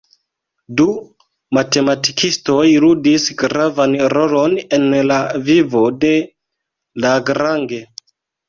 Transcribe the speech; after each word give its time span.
Du 0.79 0.85
matematikistoj 1.57 2.63
ludis 2.85 3.27
gravan 3.43 3.95
rolon 4.15 4.57
en 4.79 4.89
la 5.13 5.21
vivo 5.51 5.85
de 6.07 6.15
Lagrange. 7.07 7.85